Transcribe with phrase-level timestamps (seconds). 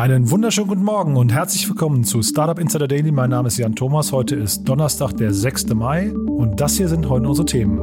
[0.00, 3.12] Einen wunderschönen guten Morgen und herzlich willkommen zu Startup Insider Daily.
[3.12, 4.12] Mein Name ist Jan Thomas.
[4.12, 5.74] Heute ist Donnerstag, der 6.
[5.74, 7.78] Mai und das hier sind heute unsere Themen.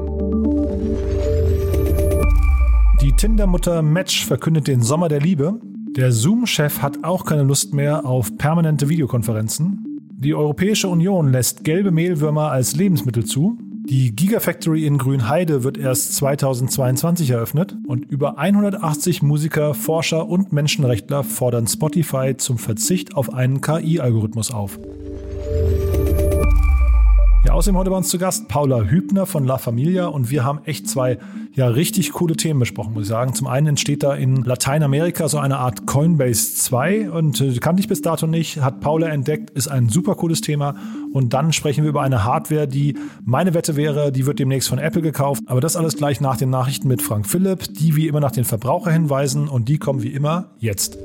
[3.04, 5.60] Die Tinder-Mutter Match verkündet den Sommer der Liebe.
[5.96, 9.86] Der Zoom-Chef hat auch keine Lust mehr auf permanente Videokonferenzen.
[10.18, 13.60] Die Europäische Union lässt gelbe Mehlwürmer als Lebensmittel zu.
[13.90, 21.24] Die Gigafactory in Grünheide wird erst 2022 eröffnet und über 180 Musiker, Forscher und Menschenrechtler
[21.24, 24.78] fordern Spotify zum Verzicht auf einen KI-Algorithmus auf.
[27.58, 30.88] Außerdem heute bei uns zu Gast Paula Hübner von La Familia und wir haben echt
[30.88, 31.18] zwei
[31.54, 33.34] ja richtig coole Themen besprochen, muss ich sagen.
[33.34, 37.88] Zum einen entsteht da in Lateinamerika so eine Art Coinbase 2 und äh, kannte ich
[37.88, 40.76] bis dato nicht, hat Paula entdeckt, ist ein super cooles Thema
[41.14, 44.78] und dann sprechen wir über eine Hardware, die meine Wette wäre, die wird demnächst von
[44.78, 48.20] Apple gekauft, aber das alles gleich nach den Nachrichten mit Frank Philipp, die wie immer
[48.20, 51.00] nach den Verbraucher hinweisen und die kommen wie immer jetzt.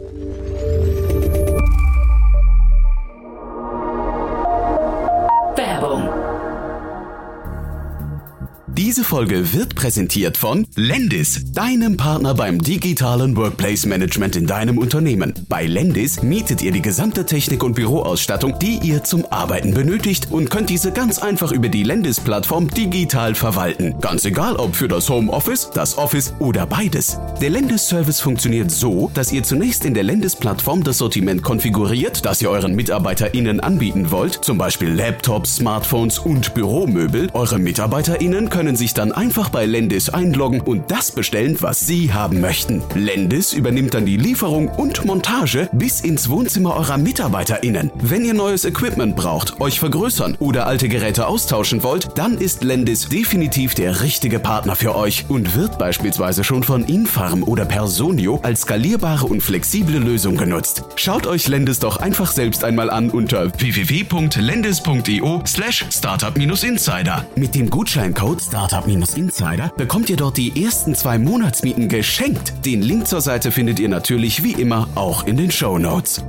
[8.75, 15.35] Diese Folge wird präsentiert von Lendis, deinem Partner beim digitalen Workplace Management in deinem Unternehmen.
[15.47, 20.49] Bei Lendis mietet ihr die gesamte Technik und Büroausstattung, die ihr zum Arbeiten benötigt und
[20.49, 23.95] könnt diese ganz einfach über die Lendis-Plattform digital verwalten.
[24.01, 27.19] Ganz egal, ob für das Homeoffice, das Office oder beides.
[27.43, 32.49] Der Lendis-Service funktioniert so, dass ihr zunächst in der Lendis-Plattform das Sortiment konfiguriert, das ihr
[32.49, 37.29] euren MitarbeiterInnen anbieten wollt, zum Beispiel Laptops, Smartphones und Büromöbel.
[37.35, 42.13] Eure MitarbeiterInnen können können sich dann einfach bei Lendis einloggen und das bestellen, was sie
[42.13, 42.81] haben möchten.
[42.95, 47.91] Lendis übernimmt dann die Lieferung und Montage bis ins Wohnzimmer eurer MitarbeiterInnen.
[48.01, 53.09] Wenn ihr neues Equipment braucht, euch vergrößern oder alte Geräte austauschen wollt, dann ist Lendis
[53.09, 58.61] definitiv der richtige Partner für euch und wird beispielsweise schon von Infarm oder Personio als
[58.61, 60.85] skalierbare und flexible Lösung genutzt.
[60.95, 67.27] Schaut euch Lendis doch einfach selbst einmal an unter www.lendis.io slash startup-insider.
[67.35, 72.53] Mit dem Gutscheincode Startup-Insider bekommt ihr dort die ersten zwei Monatsmieten geschenkt.
[72.67, 76.23] Den Link zur Seite findet ihr natürlich wie immer auch in den Show Notes.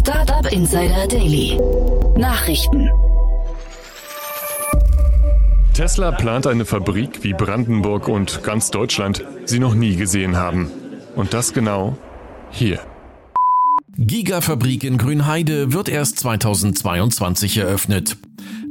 [0.00, 1.58] Startup Insider Daily.
[2.18, 2.90] Nachrichten.
[5.72, 10.70] Tesla plant eine Fabrik, wie Brandenburg und ganz Deutschland sie noch nie gesehen haben.
[11.16, 11.96] Und das genau
[12.50, 12.80] hier.
[14.06, 18.18] Gigafabrik in Grünheide wird erst 2022 eröffnet.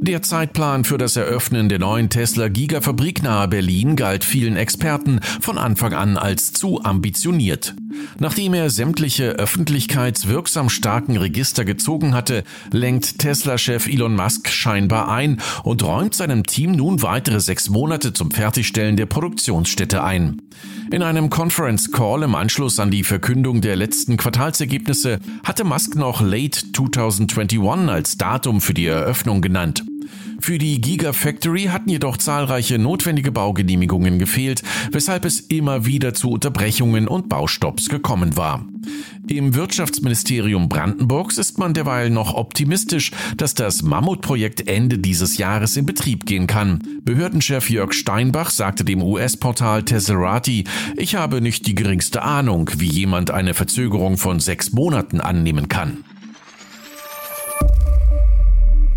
[0.00, 5.58] Der Zeitplan für das Eröffnen der neuen Tesla Gigafabrik nahe Berlin galt vielen Experten von
[5.58, 7.74] Anfang an als zu ambitioniert.
[8.18, 15.82] Nachdem er sämtliche öffentlichkeitswirksam starken Register gezogen hatte, lenkt Tesla-Chef Elon Musk scheinbar ein und
[15.82, 20.42] räumt seinem Team nun weitere sechs Monate zum Fertigstellen der Produktionsstätte ein.
[20.90, 26.20] In einem Conference Call im Anschluss an die Verkündung der letzten Quartalsergebnisse hatte Musk noch
[26.20, 29.84] Late 2021 als Datum für die Eröffnung genannt.
[30.40, 37.08] Für die Gigafactory hatten jedoch zahlreiche notwendige Baugenehmigungen gefehlt, weshalb es immer wieder zu Unterbrechungen
[37.08, 38.66] und Baustopps gekommen war.
[39.28, 45.86] Im Wirtschaftsministerium Brandenburgs ist man derweil noch optimistisch, dass das Mammutprojekt Ende dieses Jahres in
[45.86, 46.80] Betrieb gehen kann.
[47.02, 50.64] Behördenchef Jörg Steinbach sagte dem US-Portal Tesserati,
[50.96, 56.04] ich habe nicht die geringste Ahnung, wie jemand eine Verzögerung von sechs Monaten annehmen kann.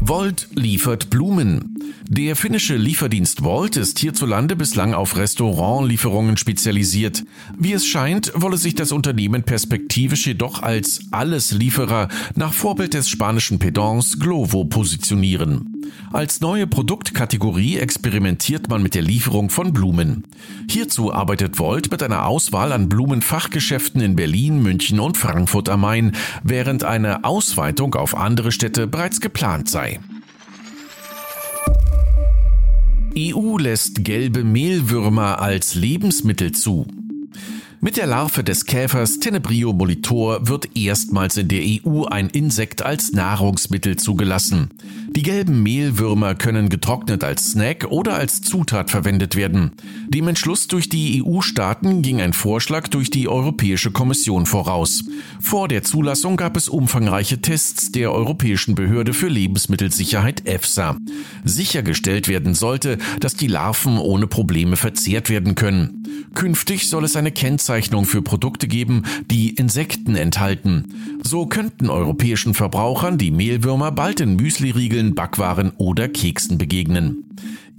[0.08, 1.76] Volt liefert Blumen.
[2.08, 7.26] Der finnische Lieferdienst Volt ist hierzulande bislang auf Restaurantlieferungen spezialisiert.
[7.58, 13.60] Wie es scheint, wolle sich das Unternehmen perspektivisch jedoch als Alleslieferer nach Vorbild des spanischen
[13.60, 15.77] Pedants Glovo positionieren.
[16.14, 20.24] Als neue Produktkategorie experimentiert man mit der Lieferung von Blumen.
[20.70, 26.14] Hierzu arbeitet Volt mit einer Auswahl an Blumenfachgeschäften in Berlin, München und Frankfurt am Main,
[26.44, 30.00] während eine Ausweitung auf andere Städte bereits geplant sei.
[33.18, 36.86] EU lässt gelbe Mehlwürmer als Lebensmittel zu.
[37.80, 43.12] Mit der Larve des Käfers Tenebrio molitor wird erstmals in der EU ein Insekt als
[43.12, 44.70] Nahrungsmittel zugelassen.
[45.10, 49.74] Die gelben Mehlwürmer können getrocknet als Snack oder als Zutat verwendet werden.
[50.10, 55.04] Dem Entschluss durch die EU-Staaten ging ein Vorschlag durch die Europäische Kommission voraus.
[55.40, 60.98] Vor der Zulassung gab es umfangreiche Tests der Europäischen Behörde für Lebensmittelsicherheit EFSA.
[61.44, 65.97] Sichergestellt werden sollte, dass die Larven ohne Probleme verzehrt werden können.
[66.34, 71.20] Künftig soll es eine Kennzeichnung für Produkte geben, die Insekten enthalten.
[71.24, 77.24] So könnten europäischen Verbrauchern die Mehlwürmer bald in Müsliriegeln, Backwaren oder Keksen begegnen.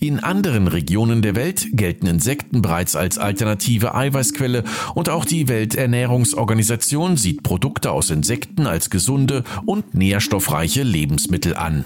[0.00, 4.62] In anderen Regionen der Welt gelten Insekten bereits als alternative Eiweißquelle
[4.94, 11.84] und auch die Welternährungsorganisation sieht Produkte aus Insekten als gesunde und nährstoffreiche Lebensmittel an.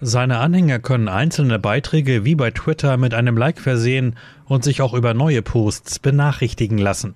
[0.00, 4.94] Seine Anhänger können einzelne Beiträge wie bei Twitter mit einem Like versehen und sich auch
[4.94, 7.14] über neue Posts benachrichtigen lassen.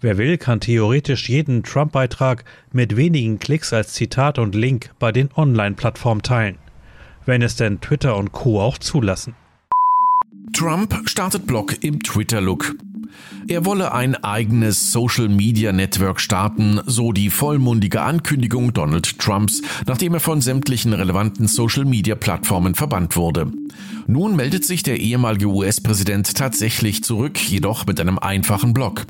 [0.00, 5.28] Wer will, kann theoretisch jeden Trump-Beitrag mit wenigen Klicks als Zitat und Link bei den
[5.34, 6.56] Online-Plattformen teilen
[7.30, 8.60] wenn es denn Twitter und Co.
[8.60, 9.34] auch zulassen.
[10.52, 12.74] Trump startet Blog im Twitter-Look.
[13.48, 20.40] Er wolle ein eigenes Social-Media-Network starten, so die vollmundige Ankündigung Donald Trumps, nachdem er von
[20.40, 23.50] sämtlichen relevanten Social-Media-Plattformen verbannt wurde.
[24.06, 29.06] Nun meldet sich der ehemalige US-Präsident tatsächlich zurück, jedoch mit einem einfachen Blog.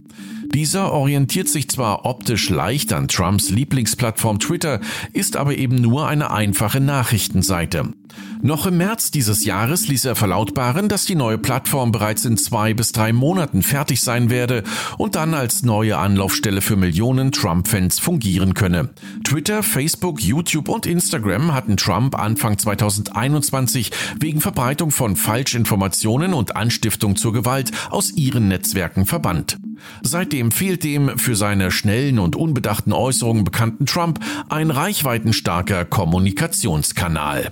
[0.53, 4.81] Dieser orientiert sich zwar optisch leicht an Trumps Lieblingsplattform Twitter,
[5.13, 7.93] ist aber eben nur eine einfache Nachrichtenseite.
[8.43, 12.73] Noch im März dieses Jahres ließ er verlautbaren, dass die neue Plattform bereits in zwei
[12.73, 14.63] bis drei Monaten fertig sein werde
[14.97, 18.91] und dann als neue Anlaufstelle für Millionen Trump-Fans fungieren könne.
[19.25, 27.17] Twitter, Facebook, YouTube und Instagram hatten Trump Anfang 2021 wegen Verbreitung von Falschinformationen und Anstiftung
[27.17, 29.59] zur Gewalt aus ihren Netzwerken verbannt.
[30.03, 37.51] Seitdem fehlt dem für seine schnellen und unbedachten Äußerungen bekannten Trump ein reichweitenstarker Kommunikationskanal.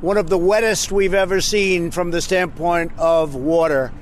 [0.00, 3.92] One of the wettest we've ever seen from the standpoint of water.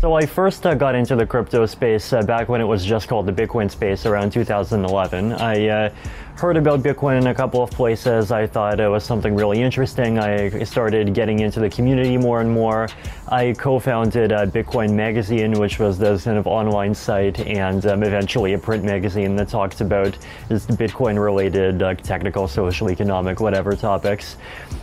[0.00, 3.08] So I first uh, got into the crypto space uh, back when it was just
[3.08, 5.32] called the Bitcoin space around 2011.
[5.32, 5.94] I uh,
[6.36, 8.30] heard about Bitcoin in a couple of places.
[8.30, 10.18] I thought it was something really interesting.
[10.18, 12.88] I started getting into the community more and more.
[13.28, 18.52] I co-founded uh, Bitcoin Magazine, which was this kind of online site, and um, eventually
[18.52, 20.16] a print magazine that talked about
[20.50, 24.36] Bitcoin-related uh, technical, social, economic, whatever topics.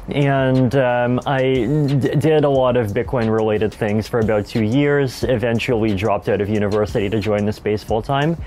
[0.09, 1.43] And um, I
[2.17, 5.23] did a lot of Bitcoin-related things for about two years.
[5.23, 8.37] Eventually, dropped out of university to join the space full time.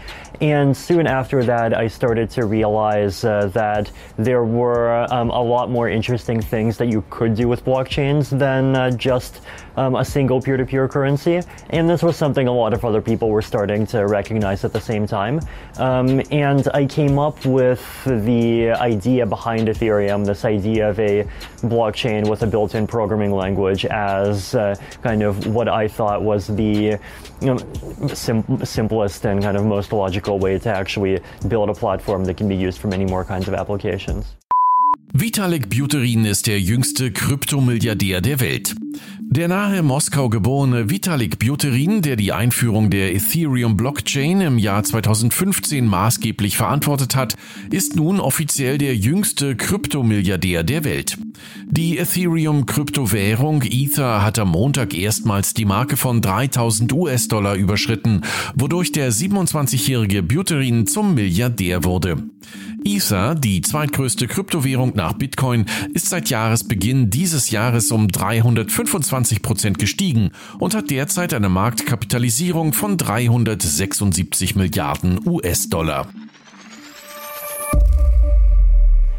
[0.41, 5.71] And soon after that, I started to realize uh, that there were um, a lot
[5.71, 9.41] more interesting things that you could do with blockchains than uh, just
[9.77, 11.41] um, a single peer to peer currency.
[11.71, 14.81] And this was something a lot of other people were starting to recognize at the
[14.81, 15.41] same time.
[15.77, 21.25] Um, and I came up with the idea behind Ethereum, this idea of a
[21.63, 26.47] blockchain with a built in programming language, as uh, kind of what I thought was
[26.47, 26.99] the
[27.41, 32.25] you know, sim- simplest and kind of most logical way to actually build a platform
[32.25, 34.36] that can be used for many more kinds of applications.
[35.13, 38.75] Vitalik Buterin ist der jüngste Kryptomilliardär der Welt.
[39.21, 45.87] Der nahe Moskau geborene Vitalik Buterin, der die Einführung der Ethereum Blockchain im Jahr 2015
[45.87, 47.35] maßgeblich verantwortet hat,
[47.71, 51.19] ist nun offiziell der jüngste Kryptomilliardär der Welt.
[51.67, 58.23] Die Ethereum-Kryptowährung Ether hat am Montag erstmals die Marke von 3000 US-Dollar überschritten,
[58.55, 62.23] wodurch der 27-jährige Buterin zum Milliardär wurde.
[62.87, 70.31] Ether, die zweitgrößte Kryptowährung nach Bitcoin, ist seit Jahresbeginn dieses Jahres um 325 Prozent gestiegen
[70.61, 76.07] und hat derzeit eine Marktkapitalisierung von 376 Milliarden US-Dollar.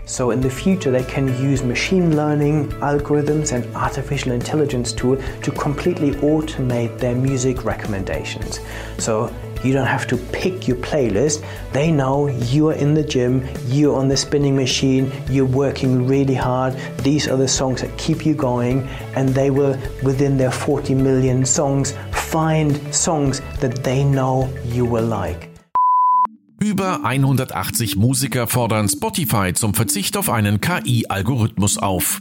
[0.06, 5.52] So in the future, they can use machine learning algorithms and artificial intelligence tool to
[5.52, 8.62] completely automate their music recommendations.
[8.98, 9.30] So
[9.64, 11.44] you don't have to pick your playlist.
[11.74, 16.36] They know you are in the gym, you're on the spinning machine, you're working really
[16.36, 16.76] hard.
[17.04, 21.46] These are the songs that keep you going, and they will, within their 40 million
[21.46, 25.50] songs, find songs that they know you will like.
[26.60, 32.20] Über 180 Musiker fordern Spotify zum Verzicht auf einen KI-Algorithmus auf.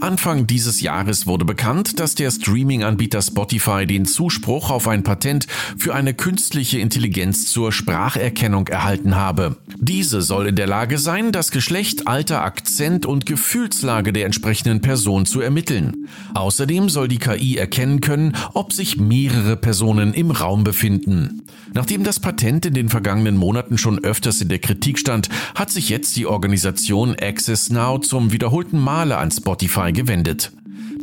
[0.00, 5.46] Anfang dieses Jahres wurde bekannt, dass der Streaming-Anbieter Spotify den Zuspruch auf ein Patent
[5.78, 9.56] für eine künstliche Intelligenz zur Spracherkennung erhalten habe.
[9.78, 15.24] Diese soll in der Lage sein, das Geschlecht, Alter, Akzent und Gefühlslage der entsprechenden Person
[15.24, 16.08] zu ermitteln.
[16.34, 21.42] Außerdem soll die KI erkennen können, ob sich mehrere Personen im Raum befinden.
[21.76, 25.90] Nachdem das Patent in den vergangenen Monaten schon öfters in der Kritik stand, hat sich
[25.90, 30.52] jetzt die Organisation Access Now zum wiederholten Male an Spotify gewendet.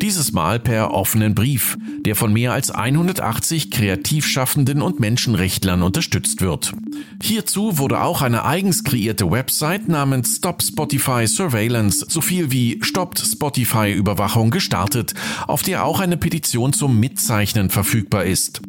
[0.03, 6.73] Dieses Mal per offenen Brief, der von mehr als 180 Kreativschaffenden und Menschenrechtlern unterstützt wird.
[7.21, 13.19] Hierzu wurde auch eine eigens kreierte Website namens Stop Spotify Surveillance, so viel wie Stoppt
[13.19, 15.13] Spotify Überwachung gestartet,
[15.47, 18.61] auf der auch eine Petition zum Mitzeichnen verfügbar ist.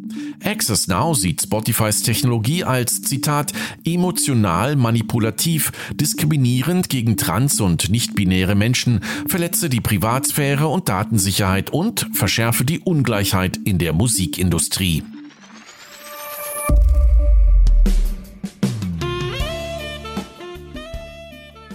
[0.45, 3.53] Access Now sieht Spotifys Technologie als, Zitat,
[3.85, 10.89] emotional manipulativ, diskriminierend gegen trans- und nicht-binäre Menschen, verletze die Privatsphäre und
[11.25, 15.03] Datensicherheit und verschärfe die Ungleichheit in der Musikindustrie.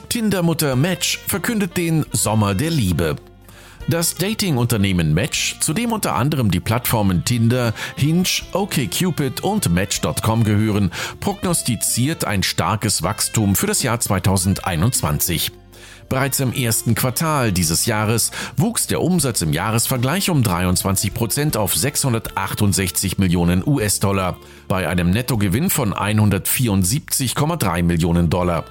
[0.10, 3.16] Tinder-Mutter Match verkündet den Sommer der Liebe.
[3.88, 10.92] Das Dating-Unternehmen Match, zu dem unter anderem die Plattformen Tinder, Hinge, OkCupid und Match.com gehören,
[11.22, 15.52] prognostiziert ein starkes Wachstum für das Jahr 2021.
[16.10, 21.76] Bereits im ersten Quartal dieses Jahres wuchs der Umsatz im Jahresvergleich um 23 Prozent auf
[21.76, 24.38] 668 Millionen US-Dollar,
[24.68, 28.66] bei einem Nettogewinn von 174,3 Millionen Dollar.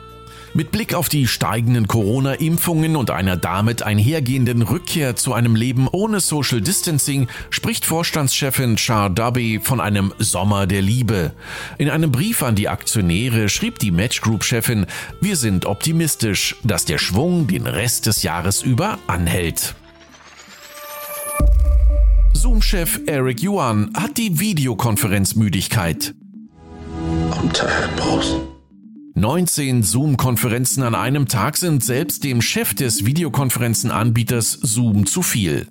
[0.55, 6.21] Mit Blick auf die steigenden Corona-Impfungen und einer damit einhergehenden Rückkehr zu einem Leben ohne
[6.21, 11.33] Social Distancing spricht Vorstandschefin Char Dubby von einem Sommer der Liebe.
[11.77, 14.87] In einem Brief an die Aktionäre schrieb die Match Group-Chefin,
[15.21, 19.75] wir sind optimistisch, dass der Schwung den Rest des Jahres über anhält.
[22.33, 26.15] Zoom-Chef Eric Yuan hat die Videokonferenzmüdigkeit.
[27.31, 28.37] I'm tired, boss.
[29.19, 35.67] 19 Zoom-Konferenzen an einem Tag sind selbst dem Chef des Videokonferenzenanbieters Zoom zu viel.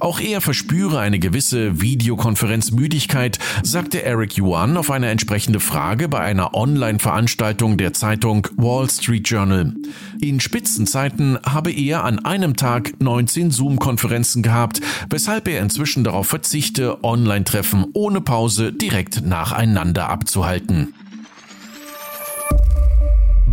[0.00, 6.54] Auch er verspüre eine gewisse Videokonferenzmüdigkeit, sagte Eric Yuan auf eine entsprechende Frage bei einer
[6.54, 9.72] Online-Veranstaltung der Zeitung Wall Street Journal.
[10.20, 17.02] In Spitzenzeiten habe er an einem Tag 19 Zoom-Konferenzen gehabt, weshalb er inzwischen darauf verzichte,
[17.02, 20.92] Online-Treffen ohne Pause direkt nacheinander abzuhalten.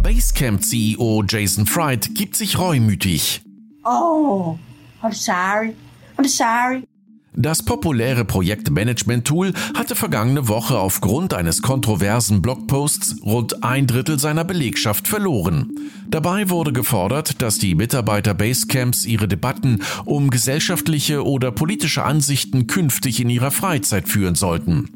[0.02, 3.42] Basecamp-CEO Jason Fried gibt sich reumütig.
[3.84, 4.58] Oh,
[5.02, 5.76] I'm sorry.
[6.18, 6.84] I'm sorry.
[7.40, 15.08] Das populäre Projektmanagement-Tool hatte vergangene Woche aufgrund eines kontroversen Blogposts rund ein Drittel seiner Belegschaft
[15.08, 15.70] verloren.
[16.10, 23.22] Dabei wurde gefordert, dass die Mitarbeiter Basecamps ihre Debatten um gesellschaftliche oder politische Ansichten künftig
[23.22, 24.90] in ihrer Freizeit führen sollten.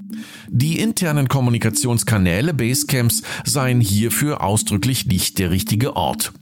[0.49, 6.33] Die internen Kommunikationskanäle Basecamps seien hierfür ausdrücklich nicht der richtige Ort.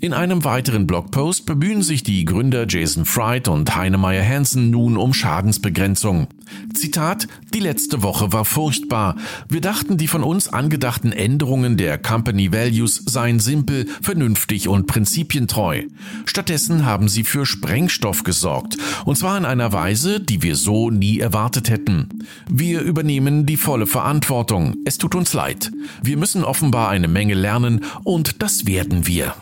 [0.00, 5.14] In einem weiteren Blogpost bemühen sich die Gründer Jason Fried und Heinemeier Hansen nun um
[5.14, 6.28] Schadensbegrenzung.
[6.74, 9.16] Zitat, die letzte Woche war furchtbar.
[9.48, 15.82] Wir dachten, die von uns angedachten Änderungen der Company Values seien simpel, vernünftig und prinzipientreu.
[16.26, 18.76] Stattdessen haben sie für Sprengstoff gesorgt.
[19.04, 22.08] Und zwar in einer Weise, die wir so nie erwartet hätten.
[22.48, 24.76] Wir übernehmen die volle Verantwortung.
[24.84, 25.72] Es tut uns leid.
[26.02, 29.34] Wir müssen offenbar eine Menge lernen und das werden wir.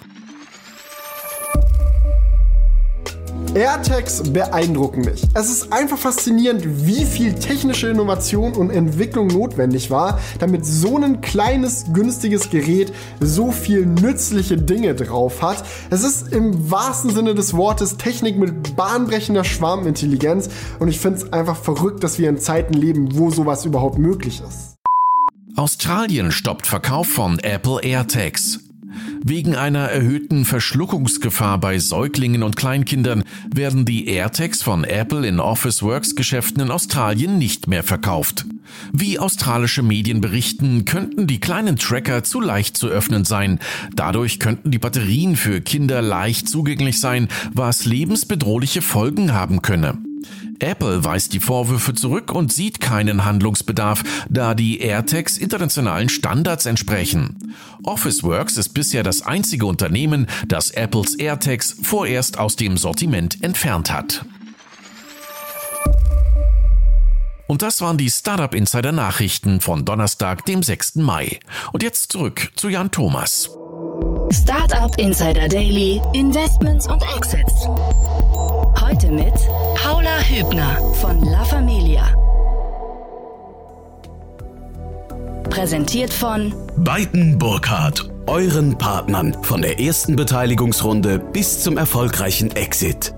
[3.55, 5.23] AirTags beeindrucken mich.
[5.35, 11.21] Es ist einfach faszinierend, wie viel technische Innovation und Entwicklung notwendig war, damit so ein
[11.21, 15.65] kleines, günstiges Gerät so viel nützliche Dinge drauf hat.
[15.91, 20.49] Es ist im wahrsten Sinne des Wortes Technik mit bahnbrechender Schwarmintelligenz
[20.81, 24.43] und ich finde es einfach verrückt, dass wir in Zeiten leben, wo sowas überhaupt möglich
[24.47, 24.77] ist.
[25.57, 28.59] Australien stoppt Verkauf von Apple AirTags.
[29.27, 35.83] Wegen einer erhöhten Verschluckungsgefahr bei Säuglingen und Kleinkindern werden die AirTags von Apple in Office
[35.83, 38.45] Works Geschäften in Australien nicht mehr verkauft.
[38.93, 43.61] Wie australische Medien berichten, könnten die kleinen Tracker zu leicht zu öffnen sein.
[43.95, 49.97] Dadurch könnten die Batterien für Kinder leicht zugänglich sein, was lebensbedrohliche Folgen haben könne.
[50.59, 57.55] Apple weist die Vorwürfe zurück und sieht keinen Handlungsbedarf, da die AirTags internationalen Standards entsprechen.
[57.83, 64.25] Officeworks ist bisher das einzige Unternehmen, das Apples AirTags vorerst aus dem Sortiment entfernt hat.
[67.47, 70.97] Und das waren die Startup Insider Nachrichten von Donnerstag, dem 6.
[70.97, 71.41] Mai.
[71.73, 73.51] Und jetzt zurück zu Jan Thomas.
[74.33, 77.69] Startup Insider Daily, Investments und Exits.
[78.87, 79.33] Heute mit
[79.77, 82.05] Paula Hübner von La Familia.
[85.49, 93.15] Präsentiert von Beiten Burkhardt, euren Partnern von der ersten Beteiligungsrunde bis zum erfolgreichen Exit.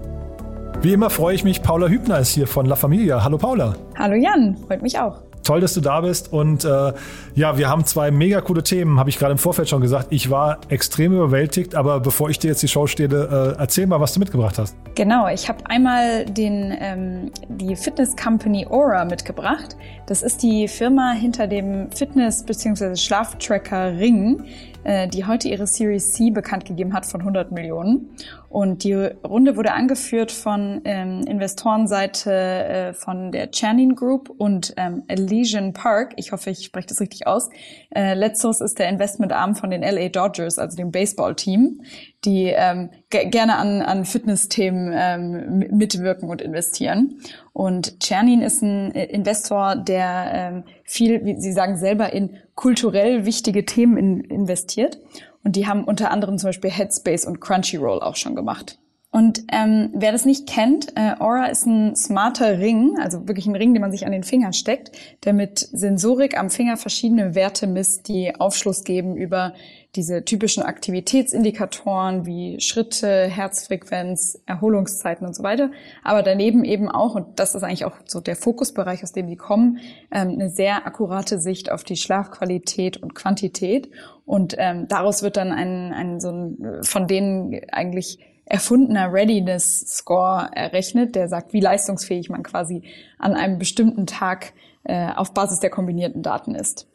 [0.83, 3.25] Wie immer freue ich mich, Paula Hübner ist hier von La Familia.
[3.25, 3.75] Hallo Paula.
[3.99, 5.26] Hallo Jan, freut mich auch.
[5.43, 6.33] Toll, dass du da bist.
[6.33, 6.93] Und äh,
[7.35, 10.09] ja, wir haben zwei mega coole Themen, habe ich gerade im Vorfeld schon gesagt.
[10.11, 14.01] Ich war extrem überwältigt, aber bevor ich dir jetzt die Show stehle, äh, erzähl mal,
[14.01, 14.77] was du mitgebracht hast.
[14.95, 19.77] Genau, ich habe einmal den, ähm, die Fitness Company Aura mitgebracht.
[20.07, 22.97] Das ist die Firma hinter dem Fitness- bzw.
[22.97, 24.45] Schlaftracker Ring,
[24.85, 28.09] äh, die heute ihre Series C bekannt gegeben hat von 100 Millionen.
[28.57, 35.03] Und die Runde wurde angeführt von ähm, Investorenseite äh, von der Channing Group und ähm,
[35.09, 36.15] Elysian Park.
[36.17, 37.51] Ich hoffe, ich spreche das richtig aus.
[37.95, 41.83] Äh, letzteres ist der Investmentarm von den LA Dodgers, also dem Baseballteam,
[42.25, 47.19] die ähm, gerne an, an Fitnessthemen ähm, mitwirken und investieren.
[47.53, 53.27] Und Czernin ist ein äh, Investor, der ähm, viel, wie Sie sagen selber, in kulturell
[53.27, 54.99] wichtige Themen in, investiert.
[55.47, 58.81] Und die haben unter anderem zum Beispiel Headspace und Crunchyroll auch schon gemacht.
[59.13, 63.55] Und ähm, wer das nicht kennt, äh, Aura ist ein smarter Ring, also wirklich ein
[63.55, 64.91] Ring, den man sich an den Finger steckt,
[65.25, 69.55] der mit Sensorik am Finger verschiedene Werte misst, die Aufschluss geben über
[69.97, 75.71] diese typischen Aktivitätsindikatoren wie Schritte, Herzfrequenz, Erholungszeiten und so weiter.
[76.05, 79.37] Aber daneben eben auch, und das ist eigentlich auch so der Fokusbereich, aus dem die
[79.37, 79.79] kommen,
[80.11, 83.91] ähm, eine sehr akkurate Sicht auf die Schlafqualität und Quantität.
[84.25, 90.49] Und ähm, daraus wird dann ein, ein so ein von denen eigentlich erfundener Readiness Score
[90.53, 92.83] errechnet, der sagt, wie leistungsfähig man quasi
[93.19, 94.53] an einem bestimmten Tag
[94.85, 96.87] äh, auf Basis der kombinierten Daten ist.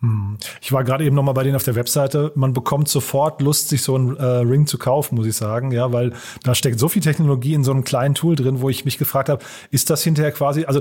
[0.00, 0.38] Hm.
[0.62, 2.32] Ich war gerade eben noch mal bei denen auf der Webseite.
[2.34, 5.92] Man bekommt sofort Lust, sich so einen äh, Ring zu kaufen, muss ich sagen, ja,
[5.92, 8.96] weil da steckt so viel Technologie in so einem kleinen Tool drin, wo ich mich
[8.96, 10.80] gefragt habe, ist das hinterher quasi, also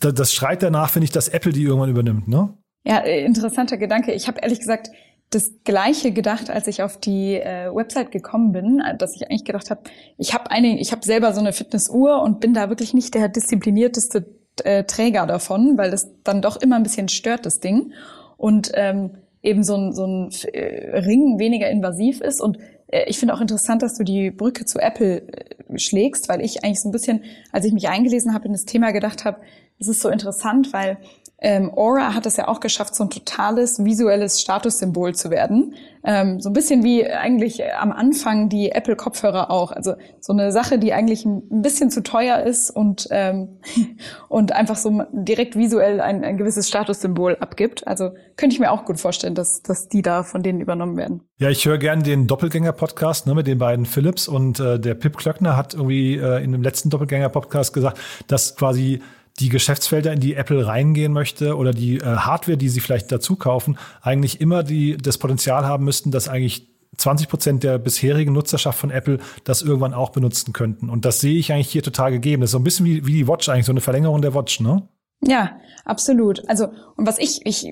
[0.00, 2.54] das, das schreit danach, finde ich, dass Apple die irgendwann übernimmt, ne?
[2.84, 4.12] Ja, äh, interessanter Gedanke.
[4.12, 4.90] Ich habe ehrlich gesagt
[5.30, 9.44] das Gleiche gedacht, als ich auf die äh, Website gekommen bin, äh, dass ich eigentlich
[9.44, 9.80] gedacht habe,
[10.18, 14.24] ich habe eine, selber so eine Fitnessuhr und bin da wirklich nicht der disziplinierteste
[14.62, 17.92] äh, Träger davon, weil das dann doch immer ein bisschen stört, das Ding
[18.36, 19.10] und ähm,
[19.42, 22.40] eben so ein, so ein äh, Ring weniger invasiv ist.
[22.40, 26.40] Und äh, ich finde auch interessant, dass du die Brücke zu Apple äh, schlägst, weil
[26.40, 29.38] ich eigentlich so ein bisschen, als ich mich eingelesen habe in das Thema, gedacht habe,
[29.78, 30.98] es ist so interessant, weil
[31.38, 35.74] ähm, Aura hat es ja auch geschafft, so ein totales visuelles Statussymbol zu werden.
[36.02, 39.70] Ähm, so ein bisschen wie eigentlich am Anfang die Apple-Kopfhörer auch.
[39.70, 43.58] Also so eine Sache, die eigentlich ein bisschen zu teuer ist und, ähm,
[44.28, 47.86] und einfach so direkt visuell ein, ein gewisses Statussymbol abgibt.
[47.86, 51.20] Also könnte ich mir auch gut vorstellen, dass, dass die da von denen übernommen werden.
[51.36, 55.18] Ja, ich höre gerne den Doppelgänger-Podcast ne, mit den beiden Philips und äh, der Pip
[55.18, 59.02] Klöckner hat irgendwie äh, in dem letzten Doppelgänger-Podcast gesagt, dass quasi
[59.38, 63.36] die Geschäftsfelder, in die Apple reingehen möchte oder die äh, Hardware, die sie vielleicht dazu
[63.36, 68.78] kaufen, eigentlich immer die, das Potenzial haben müssten, dass eigentlich 20 Prozent der bisherigen Nutzerschaft
[68.78, 70.88] von Apple das irgendwann auch benutzen könnten.
[70.88, 72.40] Und das sehe ich eigentlich hier total gegeben.
[72.40, 74.60] Das ist so ein bisschen wie, wie die Watch eigentlich, so eine Verlängerung der Watch,
[74.60, 74.88] ne?
[75.22, 76.48] Ja, absolut.
[76.48, 77.66] Also, und was ich, ich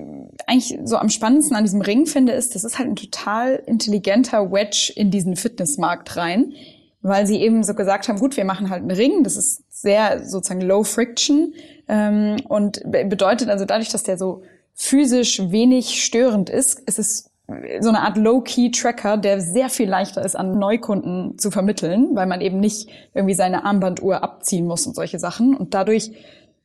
[0.47, 4.51] eigentlich so am spannendsten an diesem Ring finde, ist, das ist halt ein total intelligenter
[4.51, 6.53] Wedge in diesen Fitnessmarkt rein,
[7.01, 10.25] weil sie eben so gesagt haben, gut, wir machen halt einen Ring, das ist sehr
[10.25, 11.53] sozusagen low friction
[11.87, 14.41] ähm, und bedeutet also dadurch, dass der so
[14.73, 17.31] physisch wenig störend ist, ist es
[17.79, 22.41] so eine Art Low-Key-Tracker, der sehr viel leichter ist, an Neukunden zu vermitteln, weil man
[22.41, 25.55] eben nicht irgendwie seine Armbanduhr abziehen muss und solche Sachen.
[25.55, 26.11] Und dadurch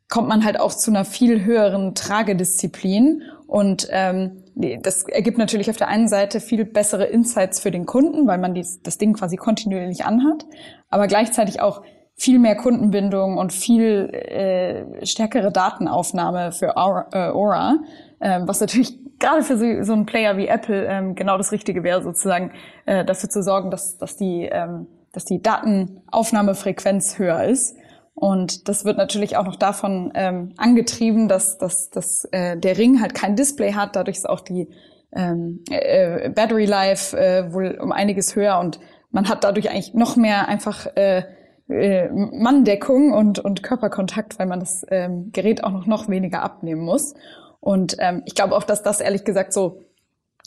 [0.08, 3.22] kommt man halt auch zu einer viel höheren Tragedisziplin.
[3.46, 8.26] Und ähm, das ergibt natürlich auf der einen Seite viel bessere Insights für den Kunden,
[8.26, 10.46] weil man dies, das Ding quasi kontinuierlich anhat,
[10.88, 11.82] aber gleichzeitig auch
[12.20, 17.78] viel mehr Kundenbindung und viel äh, stärkere Datenaufnahme für Aura, äh, Aura
[18.18, 21.82] äh, was natürlich gerade für so, so einen Player wie Apple ähm, genau das Richtige
[21.82, 22.52] wäre, sozusagen
[22.84, 27.74] äh, dafür zu sorgen, dass, dass, die, ähm, dass die Datenaufnahmefrequenz höher ist.
[28.14, 33.00] Und das wird natürlich auch noch davon ähm, angetrieben, dass, dass, dass äh, der Ring
[33.00, 33.96] halt kein Display hat.
[33.96, 34.68] Dadurch ist auch die
[35.12, 38.78] ähm, äh, Battery Life äh, wohl um einiges höher und
[39.10, 41.22] man hat dadurch eigentlich noch mehr einfach äh,
[41.70, 46.82] äh, Manndeckung und, und Körperkontakt, weil man das ähm, Gerät auch noch, noch weniger abnehmen
[46.82, 47.14] muss.
[47.60, 49.82] Und ähm, ich glaube auch, dass das ehrlich gesagt so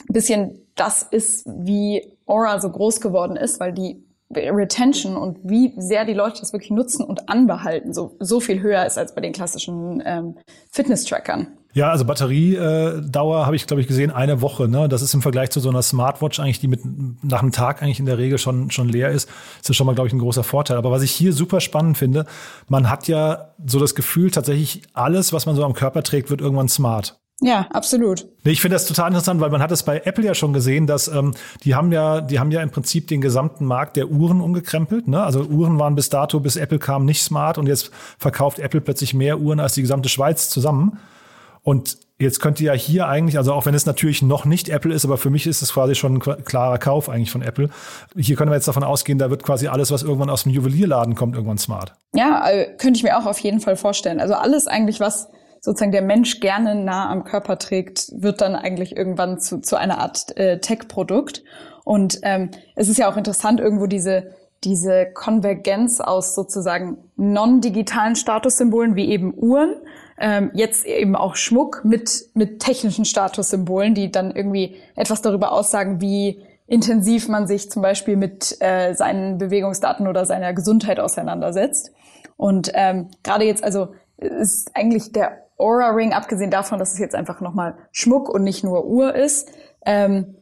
[0.09, 4.03] ein bisschen das ist, wie Aura so groß geworden ist, weil die
[4.35, 8.85] Retention und wie sehr die Leute das wirklich nutzen und anbehalten so, so viel höher
[8.85, 10.37] ist als bei den klassischen ähm,
[10.71, 11.47] Fitness-Trackern.
[11.73, 14.67] Ja, also Batteriedauer äh, habe ich, glaube ich, gesehen, eine Woche.
[14.67, 14.87] Ne?
[14.87, 16.81] Das ist im Vergleich zu so einer Smartwatch eigentlich, die mit
[17.23, 19.27] nach einem Tag eigentlich in der Regel schon, schon leer ist.
[19.59, 20.77] Das ist schon mal, glaube ich, ein großer Vorteil.
[20.77, 22.25] Aber was ich hier super spannend finde,
[22.67, 26.41] man hat ja so das Gefühl, tatsächlich alles, was man so am Körper trägt, wird
[26.41, 27.19] irgendwann smart.
[27.41, 28.27] Ja, absolut.
[28.43, 31.07] Ich finde das total interessant, weil man hat es bei Apple ja schon gesehen, dass
[31.07, 31.33] ähm,
[31.63, 35.07] die haben ja, die haben ja im Prinzip den gesamten Markt der Uhren umgekrempelt.
[35.07, 35.21] Ne?
[35.21, 39.13] Also Uhren waren bis dato, bis Apple kam, nicht smart und jetzt verkauft Apple plötzlich
[39.13, 40.99] mehr Uhren als die gesamte Schweiz zusammen.
[41.63, 44.93] Und jetzt könnt ihr ja hier eigentlich, also auch wenn es natürlich noch nicht Apple
[44.93, 47.69] ist, aber für mich ist es quasi schon ein klarer Kauf eigentlich von Apple.
[48.15, 51.15] Hier können wir jetzt davon ausgehen, da wird quasi alles, was irgendwann aus dem Juwelierladen
[51.15, 51.93] kommt, irgendwann smart.
[52.13, 54.19] Ja, äh, könnte ich mir auch auf jeden Fall vorstellen.
[54.19, 55.29] Also alles eigentlich, was
[55.61, 59.99] sozusagen der Mensch gerne nah am Körper trägt, wird dann eigentlich irgendwann zu, zu einer
[59.99, 61.43] Art äh, Tech-Produkt.
[61.85, 68.95] Und ähm, es ist ja auch interessant, irgendwo diese diese Konvergenz aus sozusagen non-digitalen Statussymbolen
[68.95, 69.75] wie eben Uhren,
[70.19, 76.01] ähm, jetzt eben auch Schmuck mit, mit technischen Statussymbolen, die dann irgendwie etwas darüber aussagen,
[76.01, 81.91] wie intensiv man sich zum Beispiel mit äh, seinen Bewegungsdaten oder seiner Gesundheit auseinandersetzt.
[82.37, 87.15] Und ähm, gerade jetzt, also ist eigentlich der Aura Ring, abgesehen davon, dass es jetzt
[87.15, 89.49] einfach nochmal Schmuck und nicht nur Uhr ist,
[89.85, 90.35] ähm,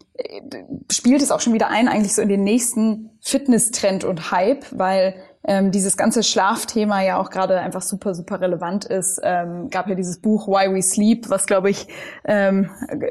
[0.92, 5.16] spielt es auch schon wieder ein, eigentlich so in den nächsten Fitness-Trend und Hype, weil
[5.44, 9.20] ähm, dieses ganze Schlafthema ja auch gerade einfach super, super relevant ist.
[9.24, 11.88] Ähm, gab ja dieses Buch Why We Sleep, was, glaube ich,
[12.26, 12.70] ähm,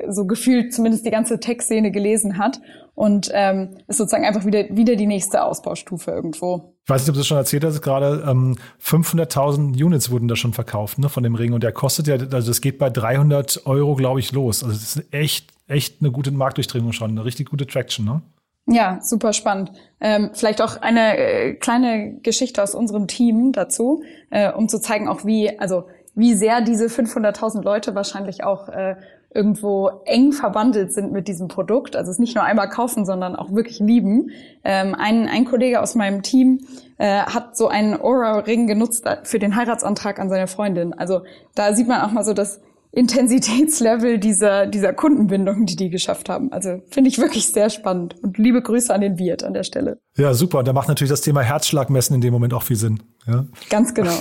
[0.09, 2.61] so gefühlt zumindest die ganze Tech-Szene gelesen hat
[2.95, 6.75] und ähm, ist sozusagen einfach wieder, wieder die nächste Ausbaustufe irgendwo.
[6.85, 10.37] Ich weiß nicht, ob du es schon erzählt hast, gerade ähm, 500.000 Units wurden da
[10.37, 13.63] schon verkauft ne, von dem Ring und der kostet ja, also das geht bei 300
[13.67, 14.63] Euro, glaube ich, los.
[14.63, 18.23] Also das ist echt, echt eine gute Marktdurchdringung schon, eine richtig gute Traction, ne?
[18.73, 19.73] Ja, super spannend.
[20.01, 25.09] Ähm, vielleicht auch eine äh, kleine Geschichte aus unserem Team dazu, äh, um zu zeigen
[25.09, 28.95] auch wie, also wie sehr diese 500.000 Leute wahrscheinlich auch äh,
[29.35, 31.97] irgendwo eng verbandelt sind mit diesem Produkt.
[31.97, 34.31] Also es nicht nur einmal kaufen, sondern auch wirklich lieben.
[34.63, 36.61] Ähm, ein, ein Kollege aus meinem Team
[36.99, 40.93] äh, hat so einen Aura-Ring genutzt für den Heiratsantrag an seine Freundin.
[40.95, 41.23] Also
[41.57, 42.61] da sieht man auch mal so das
[42.93, 46.53] Intensitätslevel dieser, dieser Kundenbindung, die die geschafft haben.
[46.53, 48.17] Also finde ich wirklich sehr spannend.
[48.21, 49.99] Und liebe Grüße an den Wirt an der Stelle.
[50.17, 50.65] Ja, super.
[50.65, 53.01] Da macht natürlich das Thema Herzschlagmessen in dem Moment auch viel Sinn.
[53.27, 53.45] Ja.
[53.69, 54.13] Ganz genau.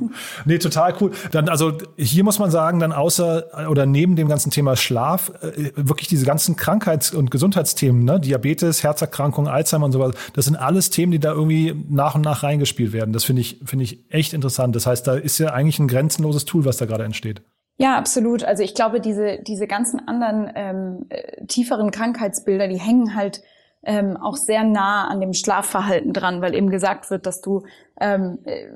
[0.44, 1.12] nee, total cool.
[1.30, 5.72] Dann, also hier muss man sagen, dann außer oder neben dem ganzen Thema Schlaf, äh,
[5.76, 8.20] wirklich diese ganzen Krankheits- und Gesundheitsthemen, ne?
[8.20, 12.42] Diabetes, Herzerkrankung, Alzheimer und sowas, das sind alles Themen, die da irgendwie nach und nach
[12.42, 13.12] reingespielt werden.
[13.12, 14.76] Das finde ich, finde ich echt interessant.
[14.76, 17.42] Das heißt, da ist ja eigentlich ein grenzenloses Tool, was da gerade entsteht.
[17.80, 18.42] Ja, absolut.
[18.42, 23.40] Also ich glaube, diese, diese ganzen anderen ähm, äh, tieferen Krankheitsbilder, die hängen halt
[23.84, 27.62] ähm, auch sehr nah an dem Schlafverhalten dran, weil eben gesagt wird, dass du,
[28.00, 28.66] ähm, äh,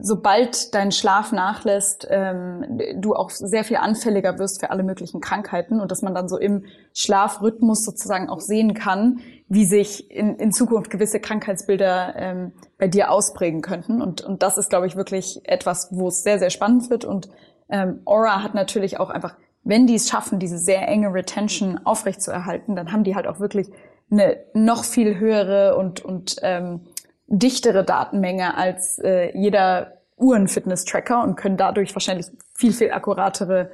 [0.00, 5.80] sobald dein Schlaf nachlässt, ähm, du auch sehr viel anfälliger wirst für alle möglichen Krankheiten
[5.80, 6.64] und dass man dann so im
[6.94, 13.10] Schlafrhythmus sozusagen auch sehen kann, wie sich in, in Zukunft gewisse Krankheitsbilder ähm, bei dir
[13.10, 14.00] ausprägen könnten.
[14.00, 17.28] Und, und das ist, glaube ich, wirklich etwas, wo es sehr, sehr spannend wird und
[17.68, 22.76] ähm, Aura hat natürlich auch einfach, wenn die es schaffen, diese sehr enge Retention aufrechtzuerhalten,
[22.76, 23.70] dann haben die halt auch wirklich
[24.10, 26.80] eine noch viel höhere und, und ähm,
[27.26, 33.70] dichtere Datenmenge als äh, jeder Uhren-Fitness-Tracker und können dadurch wahrscheinlich viel, viel akkuratere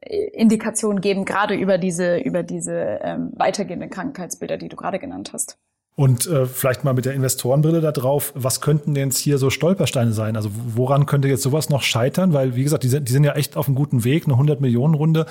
[0.00, 5.32] äh, Indikationen geben, gerade über diese, über diese ähm, weitergehenden Krankheitsbilder, die du gerade genannt
[5.32, 5.58] hast.
[5.98, 9.48] Und äh, vielleicht mal mit der Investorenbrille da drauf, was könnten denn jetzt hier so
[9.48, 10.36] Stolpersteine sein?
[10.36, 12.34] Also woran könnte jetzt sowas noch scheitern?
[12.34, 15.24] Weil, wie gesagt, die sind, die sind ja echt auf einem guten Weg, eine 100-Millionen-Runde.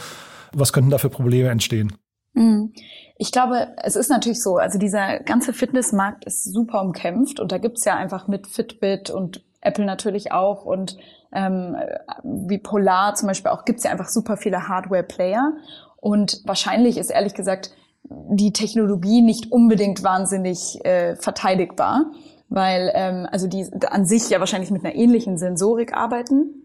[0.54, 1.94] Was könnten da für Probleme entstehen?
[2.34, 2.74] Hm.
[3.18, 7.60] Ich glaube, es ist natürlich so, also dieser ganze Fitnessmarkt ist super umkämpft und da
[7.60, 10.98] gibt's ja einfach mit Fitbit und Apple natürlich auch und
[11.32, 11.76] ähm,
[12.24, 15.54] wie Polar zum Beispiel auch, gibt's ja einfach super viele Hardware-Player
[15.98, 17.72] und wahrscheinlich ist ehrlich gesagt
[18.10, 22.12] die Technologie nicht unbedingt wahnsinnig äh, verteidigbar,
[22.50, 26.64] weil ähm, also die an sich ja wahrscheinlich mit einer ähnlichen Sensorik arbeiten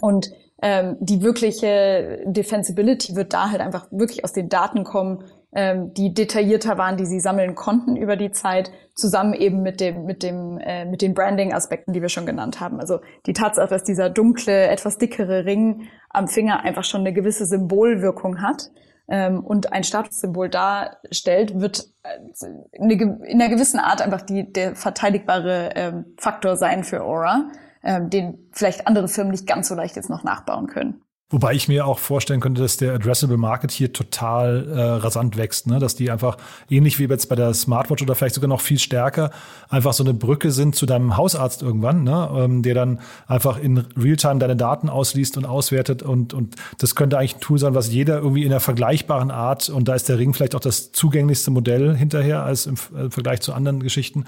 [0.00, 5.94] und ähm, die wirkliche Defensibility wird da halt einfach wirklich aus den Daten kommen, ähm,
[5.94, 10.22] die detaillierter waren, die sie sammeln konnten über die Zeit, zusammen eben mit dem mit
[10.22, 12.78] dem äh, mit den Branding-Aspekten, die wir schon genannt haben.
[12.80, 17.46] Also die Tatsache, dass dieser dunkle, etwas dickere Ring am Finger einfach schon eine gewisse
[17.46, 18.70] Symbolwirkung hat
[19.10, 25.70] ähm, und ein Statussymbol darstellt, wird äh, in einer gewissen Art einfach die, der verteidigbare
[25.74, 27.50] ähm, Faktor sein für Aura,
[27.82, 31.02] ähm, den vielleicht andere Firmen nicht ganz so leicht jetzt noch nachbauen können.
[31.32, 35.68] Wobei ich mir auch vorstellen könnte, dass der Addressable Market hier total äh, rasant wächst,
[35.68, 35.78] ne?
[35.78, 36.36] dass die einfach
[36.68, 39.30] ähnlich wie jetzt bei der Smartwatch oder vielleicht sogar noch viel stärker
[39.68, 42.28] einfach so eine Brücke sind zu deinem Hausarzt irgendwann, ne?
[42.36, 47.16] ähm, der dann einfach in Realtime deine Daten ausliest und auswertet und und das könnte
[47.16, 50.18] eigentlich ein Tool sein, was jeder irgendwie in einer vergleichbaren Art und da ist der
[50.18, 54.24] Ring vielleicht auch das zugänglichste Modell hinterher als im, äh, im Vergleich zu anderen Geschichten,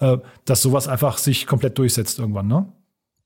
[0.00, 2.72] äh, dass sowas einfach sich komplett durchsetzt irgendwann, ne?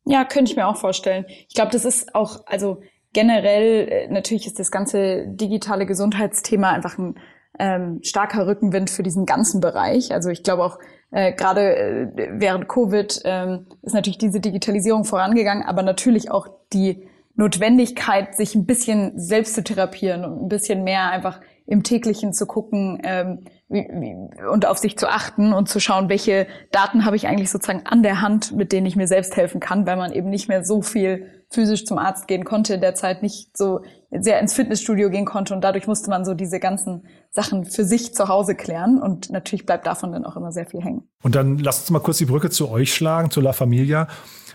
[0.04, 1.26] Ja, könnte ich mir auch vorstellen.
[1.48, 2.82] Ich glaube, das ist auch, also
[3.12, 7.16] generell, äh, natürlich ist das ganze digitale Gesundheitsthema einfach ein
[7.59, 10.12] ähm, starker Rückenwind für diesen ganzen Bereich.
[10.12, 10.79] Also ich glaube auch,
[11.11, 17.07] äh, gerade äh, während Covid ähm, ist natürlich diese Digitalisierung vorangegangen, aber natürlich auch die
[17.35, 22.46] Notwendigkeit, sich ein bisschen selbst zu therapieren und ein bisschen mehr einfach im täglichen zu
[22.46, 27.16] gucken ähm, wie, wie, und auf sich zu achten und zu schauen, welche Daten habe
[27.16, 30.12] ich eigentlich sozusagen an der Hand, mit denen ich mir selbst helfen kann, weil man
[30.12, 33.80] eben nicht mehr so viel physisch zum Arzt gehen konnte in der Zeit, nicht so
[34.10, 38.14] sehr ins Fitnessstudio gehen konnte und dadurch musste man so diese ganzen Sachen für sich
[38.14, 41.08] zu Hause klären und natürlich bleibt davon dann auch immer sehr viel hängen.
[41.22, 44.08] Und dann lasst uns mal kurz die Brücke zu euch schlagen, zu La Familia.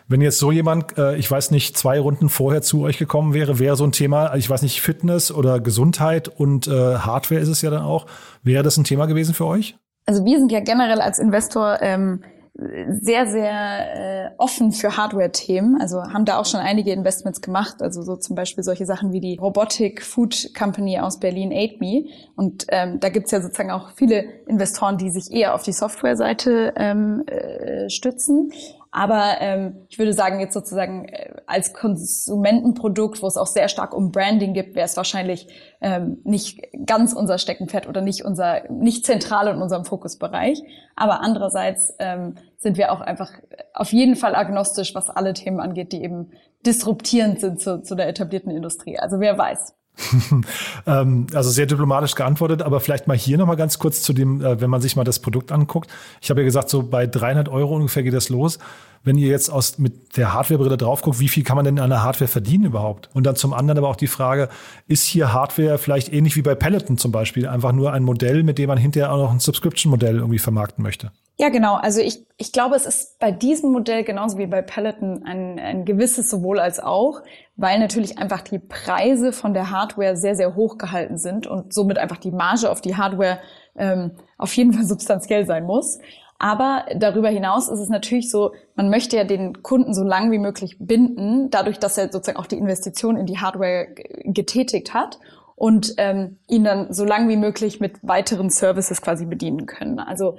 [0.07, 3.59] Wenn jetzt so jemand, äh, ich weiß nicht, zwei Runden vorher zu euch gekommen wäre,
[3.59, 7.61] wäre so ein Thema, ich weiß nicht, Fitness oder Gesundheit und äh, Hardware ist es
[7.61, 8.05] ja dann auch,
[8.41, 9.77] wäre das ein Thema gewesen für euch?
[10.05, 12.21] Also wir sind ja generell als Investor ähm,
[12.57, 15.79] sehr, sehr äh, offen für Hardware-Themen.
[15.79, 17.81] Also haben da auch schon einige Investments gemacht.
[17.81, 22.05] Also so zum Beispiel solche Sachen wie die Robotic Food Company aus Berlin, AidMe.
[22.35, 26.73] Und ähm, da gibt's ja sozusagen auch viele Investoren, die sich eher auf die Software-Seite
[26.77, 28.51] ähm, äh, stützen.
[28.91, 33.93] Aber ähm, ich würde sagen, jetzt sozusagen äh, als Konsumentenprodukt, wo es auch sehr stark
[33.93, 35.47] um Branding gibt, wäre es wahrscheinlich
[35.81, 40.63] ähm, nicht ganz unser Steckenpferd oder nicht unser, nicht zentral in unserem Fokusbereich.
[40.95, 43.31] Aber andererseits ähm, sind wir auch einfach
[43.73, 46.31] auf jeden Fall agnostisch, was alle Themen angeht, die eben
[46.65, 48.97] disruptierend sind zu, zu der etablierten Industrie.
[48.97, 49.73] Also wer weiß.
[50.85, 54.61] ähm, also sehr diplomatisch geantwortet, aber vielleicht mal hier nochmal ganz kurz zu dem, äh,
[54.61, 55.89] wenn man sich mal das Produkt anguckt.
[56.21, 58.59] Ich habe ja gesagt, so bei 300 Euro ungefähr geht das los.
[59.03, 61.89] Wenn ihr jetzt aus, mit der Hardwarebrille drauf guckt, wie viel kann man denn an
[61.89, 63.09] der Hardware verdienen überhaupt?
[63.13, 64.49] Und dann zum anderen aber auch die Frage,
[64.87, 68.57] ist hier Hardware vielleicht ähnlich wie bei Peloton zum Beispiel, einfach nur ein Modell, mit
[68.57, 71.11] dem man hinterher auch noch ein Subscription-Modell irgendwie vermarkten möchte?
[71.39, 71.75] Ja, genau.
[71.75, 75.85] Also ich, ich glaube, es ist bei diesem Modell genauso wie bei Peloton ein, ein
[75.85, 77.21] gewisses sowohl als auch,
[77.55, 81.99] weil natürlich einfach die Preise von der Hardware sehr, sehr hoch gehalten sind und somit
[81.99, 83.39] einfach die Marge auf die Hardware
[83.75, 85.99] ähm, auf jeden Fall substanziell sein muss.
[86.39, 90.37] Aber darüber hinaus ist es natürlich so, man möchte ja den Kunden so lang wie
[90.37, 93.87] möglich binden, dadurch, dass er sozusagen auch die Investition in die Hardware
[94.23, 95.19] getätigt hat
[95.55, 99.97] und ähm, ihn dann so lang wie möglich mit weiteren Services quasi bedienen können.
[99.97, 100.37] Also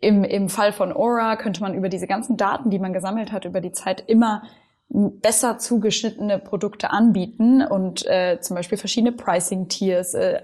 [0.00, 3.46] im, Im Fall von Aura könnte man über diese ganzen Daten, die man gesammelt hat,
[3.46, 4.42] über die Zeit immer
[4.90, 10.42] besser zugeschnittene Produkte anbieten und äh, zum Beispiel verschiedene Pricing-Tiers, äh,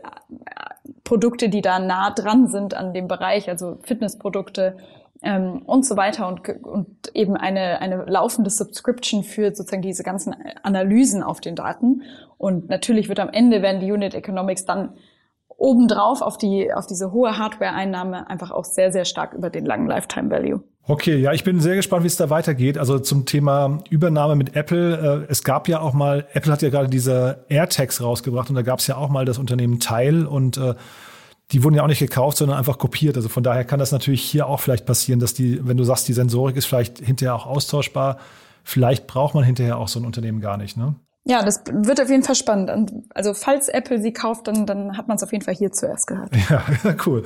[1.02, 4.76] Produkte, die da nah dran sind an dem Bereich, also Fitnessprodukte
[5.22, 10.34] ähm, und so weiter und, und eben eine, eine laufende Subscription für sozusagen diese ganzen
[10.62, 12.02] Analysen auf den Daten.
[12.36, 14.94] Und natürlich wird am Ende, werden die Unit Economics dann
[15.56, 19.86] obendrauf auf die, auf diese hohe Hardware-Einnahme einfach auch sehr, sehr stark über den langen
[19.86, 20.62] Lifetime Value.
[20.86, 22.76] Okay, ja, ich bin sehr gespannt, wie es da weitergeht.
[22.76, 25.24] Also zum Thema Übernahme mit Apple.
[25.26, 28.62] Äh, es gab ja auch mal, Apple hat ja gerade diese AirTags rausgebracht und da
[28.62, 30.74] gab es ja auch mal das Unternehmen Teil und äh,
[31.52, 33.16] die wurden ja auch nicht gekauft, sondern einfach kopiert.
[33.16, 36.06] Also von daher kann das natürlich hier auch vielleicht passieren, dass die, wenn du sagst,
[36.06, 38.18] die Sensorik ist vielleicht hinterher auch austauschbar,
[38.62, 40.96] vielleicht braucht man hinterher auch so ein Unternehmen gar nicht, ne?
[41.26, 42.92] Ja, das wird auf jeden Fall spannend.
[43.14, 46.06] Also falls Apple sie kauft, dann, dann hat man es auf jeden Fall hier zuerst
[46.06, 46.30] gehört.
[46.50, 46.62] Ja,
[47.06, 47.22] cool.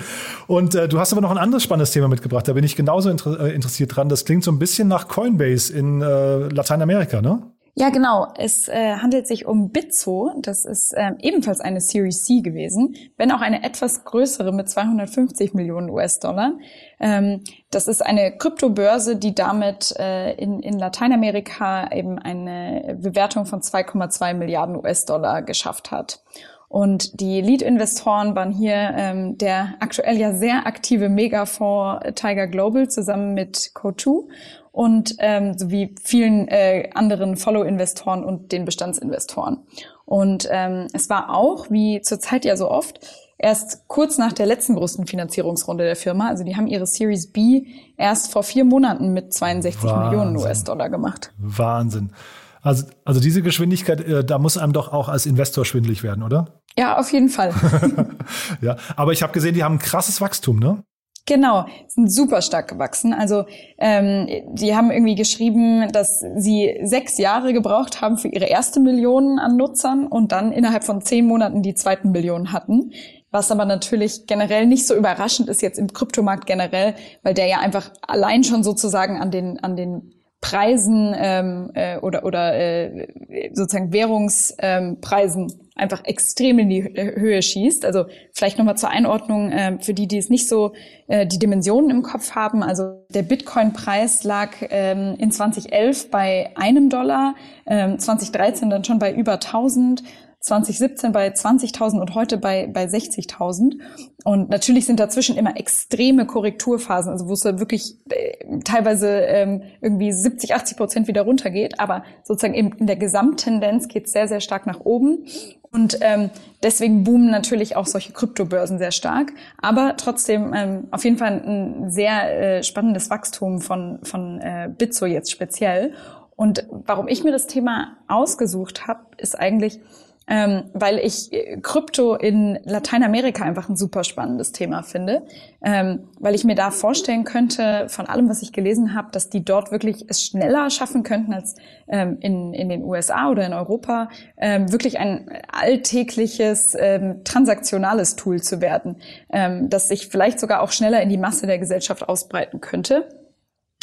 [0.47, 2.47] Und äh, du hast aber noch ein anderes spannendes Thema mitgebracht.
[2.47, 4.09] Da bin ich genauso inter äh, interessiert dran.
[4.09, 7.43] Das klingt so ein bisschen nach Coinbase in äh, Lateinamerika, ne?
[7.81, 8.33] Ja, genau.
[8.37, 10.33] Es äh, handelt sich um Bitso.
[10.39, 15.55] Das ist äh, ebenfalls eine Series C gewesen, wenn auch eine etwas größere mit 250
[15.55, 16.55] Millionen US-Dollar.
[16.99, 23.61] Ähm, das ist eine Kryptobörse, die damit äh, in, in Lateinamerika eben eine Bewertung von
[23.61, 26.25] 2,2 Milliarden US-Dollar geschafft hat.
[26.69, 33.33] Und die Lead-Investoren waren hier ähm, der aktuell ja sehr aktive Megafonds Tiger Global zusammen
[33.33, 34.29] mit Co2
[34.71, 39.61] und ähm, sowie vielen äh, anderen Follow-Investoren und den Bestandsinvestoren.
[40.05, 43.01] Und ähm, es war auch, wie zurzeit ja so oft,
[43.39, 47.67] erst kurz nach der letzten großen Finanzierungsrunde der Firma, also die haben ihre Series B
[47.97, 50.09] erst vor vier Monaten mit 62 Wahnsinn.
[50.11, 51.33] Millionen US-Dollar gemacht.
[51.39, 52.13] Wahnsinn.
[52.61, 56.58] Also, also diese Geschwindigkeit, äh, da muss einem doch auch als Investor schwindlig werden, oder?
[56.79, 57.53] Ja, auf jeden Fall.
[58.61, 60.85] ja, aber ich habe gesehen, die haben ein krasses Wachstum, ne?
[61.27, 63.13] Genau, sind super stark gewachsen.
[63.13, 63.47] Also
[63.79, 69.41] ähm, die haben irgendwie geschrieben, dass sie sechs Jahre gebraucht haben für ihre erste Million
[69.41, 72.93] an Nutzern und dann innerhalb von zehn Monaten die zweiten Millionen hatten.
[73.33, 77.59] Was aber natürlich generell nicht so überraschend ist jetzt im Kryptomarkt generell, weil der ja
[77.59, 83.09] einfach allein schon sozusagen an den an den Preisen ähm, äh, oder oder äh,
[83.53, 87.85] sozusagen Währungspreisen ähm, einfach extrem in die Höhe schießt.
[87.85, 90.75] Also vielleicht nochmal zur Einordnung äh, für die, die es nicht so
[91.07, 92.63] äh, die Dimensionen im Kopf haben.
[92.63, 97.35] Also der Bitcoin-Preis lag ähm, in 2011 bei einem Dollar,
[97.67, 100.03] ähm, 2013 dann schon bei über 1000
[100.41, 103.81] 2017 bei 20.000 und heute bei, bei 60.000.
[104.25, 110.13] Und natürlich sind dazwischen immer extreme Korrekturphasen, also wo es wirklich äh, teilweise ähm, irgendwie
[110.13, 111.81] 70, 80 Prozent wieder runtergeht.
[111.81, 115.27] Aber sozusagen in, in der Gesamttendenz geht es sehr, sehr stark nach oben.
[115.71, 116.31] Und ähm,
[116.63, 119.33] deswegen boomen natürlich auch solche Kryptobörsen sehr stark.
[119.61, 125.05] Aber trotzdem ähm, auf jeden Fall ein sehr äh, spannendes Wachstum von, von äh, Bitso
[125.05, 125.93] jetzt speziell.
[126.37, 129.81] Und warum ich mir das Thema ausgesucht habe, ist eigentlich,
[130.29, 135.23] ähm, weil ich äh, Krypto in Lateinamerika einfach ein super spannendes Thema finde,
[135.65, 139.45] ähm, weil ich mir da vorstellen könnte, von allem, was ich gelesen habe, dass die
[139.45, 141.57] dort wirklich es schneller schaffen könnten als
[141.89, 148.43] ähm, in, in den USA oder in Europa, ähm, wirklich ein alltägliches, ähm, transaktionales Tool
[148.43, 148.97] zu werden,
[149.33, 153.09] ähm, das sich vielleicht sogar auch schneller in die Masse der Gesellschaft ausbreiten könnte.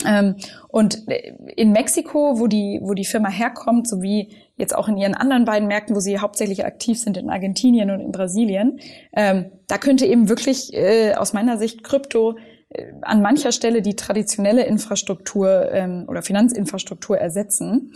[0.06, 0.36] Ähm,
[0.68, 1.08] und
[1.56, 5.68] in Mexiko, wo die, wo die Firma herkommt, sowie jetzt auch in ihren anderen beiden
[5.68, 8.80] Märkten, wo sie hauptsächlich aktiv sind, in Argentinien und in Brasilien,
[9.14, 12.38] ähm, da könnte eben wirklich äh, aus meiner Sicht Krypto
[12.70, 17.92] äh, an mancher Stelle die traditionelle Infrastruktur ähm, oder Finanzinfrastruktur ersetzen.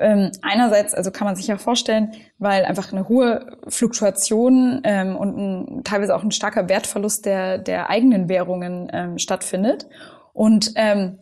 [0.00, 5.36] Ähm, einerseits, also kann man sich ja vorstellen, weil einfach eine hohe Fluktuation ähm, und
[5.36, 9.86] ein, teilweise auch ein starker Wertverlust der, der eigenen Währungen ähm, stattfindet.
[10.32, 11.18] Und ähm,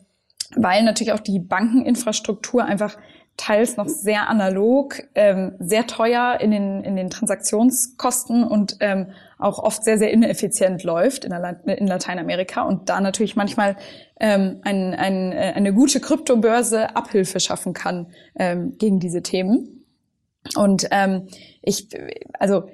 [0.55, 2.97] weil natürlich auch die Bankeninfrastruktur einfach
[3.37, 9.07] teils noch sehr analog, ähm, sehr teuer in den, in den Transaktionskosten und ähm,
[9.39, 13.75] auch oft sehr, sehr ineffizient läuft in, der, in Lateinamerika und da natürlich manchmal
[14.19, 19.83] ähm, ein, ein, äh, eine gute Kryptobörse Abhilfe schaffen kann ähm, gegen diese Themen.
[20.55, 21.27] Und ähm,
[21.61, 21.89] ich,
[22.37, 22.69] also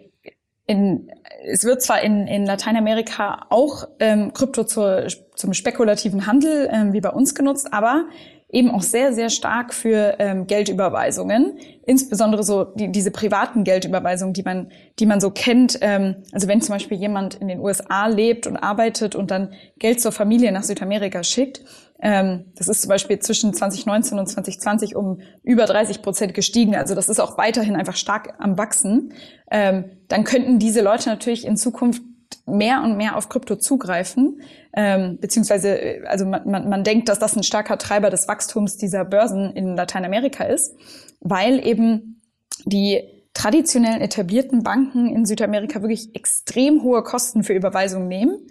[0.65, 1.09] in,
[1.45, 7.01] es wird zwar in, in Lateinamerika auch ähm, Krypto zur, zum spekulativen Handel ähm, wie
[7.01, 8.05] bei uns genutzt, aber
[8.51, 14.43] eben auch sehr, sehr stark für ähm, Geldüberweisungen, insbesondere so die, diese privaten Geldüberweisungen, die
[14.43, 15.77] man, die man so kennt.
[15.81, 20.01] Ähm, also wenn zum Beispiel jemand in den USA lebt und arbeitet und dann Geld
[20.01, 21.61] zur Familie nach Südamerika schickt,
[22.01, 26.75] ähm, das ist zum Beispiel zwischen 2019 und 2020 um über 30 Prozent gestiegen.
[26.75, 29.13] Also das ist auch weiterhin einfach stark am Wachsen.
[29.51, 32.01] Ähm, dann könnten diese Leute natürlich in Zukunft
[32.49, 34.41] mehr und mehr auf Krypto zugreifen,
[34.73, 38.77] ähm, beziehungsweise äh, also man, man, man denkt, dass das ein starker Treiber des Wachstums
[38.77, 40.75] dieser Börsen in Lateinamerika ist,
[41.21, 42.21] weil eben
[42.65, 43.01] die
[43.33, 48.47] traditionellen etablierten Banken in Südamerika wirklich extrem hohe Kosten für Überweisungen nehmen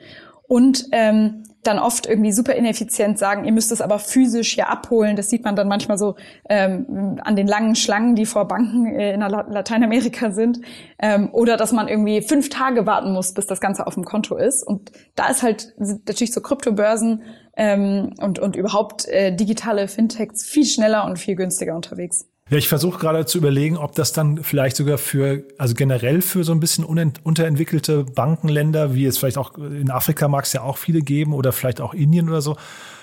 [0.49, 5.17] und ähm, dann oft irgendwie super ineffizient sagen, ihr müsst es aber physisch hier abholen.
[5.17, 6.17] Das sieht man dann manchmal so
[6.49, 10.61] ähm, an den langen Schlangen, die vor Banken äh, in Lateinamerika sind.
[10.99, 14.37] Ähm, oder dass man irgendwie fünf Tage warten muss, bis das Ganze auf dem Konto
[14.37, 14.67] ist.
[14.67, 17.23] Und da ist halt sind natürlich so Kryptobörsen
[17.57, 22.27] ähm, und, und überhaupt äh, digitale Fintechs viel schneller und viel günstiger unterwegs.
[22.51, 26.45] Ja, ich versuche gerade zu überlegen, ob das dann vielleicht sogar für, also generell für
[26.45, 30.79] so ein bisschen unterentwickelte Bankenländer, wie es vielleicht auch in Afrika mag es ja auch
[30.79, 32.57] viele geben oder vielleicht auch Indien oder so,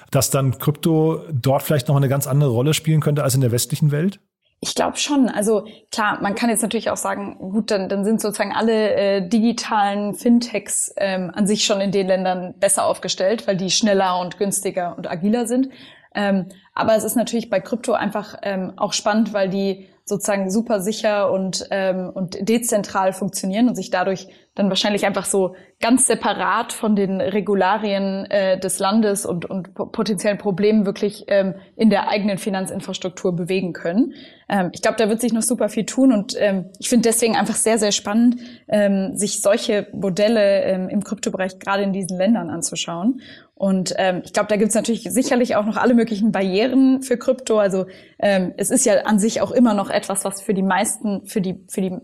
[0.09, 3.51] dass dann Krypto dort vielleicht noch eine ganz andere Rolle spielen könnte als in der
[3.51, 4.19] westlichen Welt?
[4.61, 5.29] Ich glaube schon.
[5.29, 9.29] Also klar, man kann jetzt natürlich auch sagen, gut, dann, dann sind sozusagen alle äh,
[9.29, 14.39] digitalen Fintechs ähm, an sich schon in den Ländern besser aufgestellt, weil die schneller und
[14.39, 15.69] günstiger und agiler sind.
[16.15, 20.81] Ähm, aber es ist natürlich bei Krypto einfach ähm, auch spannend, weil die sozusagen super
[20.81, 26.71] sicher und, ähm, und dezentral funktionieren und sich dadurch dann wahrscheinlich einfach so ganz separat
[26.73, 32.37] von den Regularien äh, des Landes und, und potenziellen Problemen wirklich ähm, in der eigenen
[32.37, 34.13] Finanzinfrastruktur bewegen können.
[34.47, 37.35] Ähm, ich glaube, da wird sich noch super viel tun und ähm, ich finde deswegen
[37.35, 42.49] einfach sehr, sehr spannend, ähm, sich solche Modelle ähm, im Kryptobereich gerade in diesen Ländern
[42.49, 43.21] anzuschauen.
[43.55, 47.17] Und ähm, ich glaube, da gibt es natürlich sicherlich auch noch alle möglichen Barrieren für
[47.17, 47.57] Krypto.
[47.57, 47.85] Also
[48.19, 51.39] ähm, es ist ja an sich auch immer noch etwas, was für die meisten, für
[51.39, 51.97] die, für die